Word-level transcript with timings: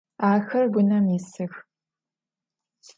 Ахэр 0.31 0.65
унэм 0.79 1.05
исых. 1.17 1.53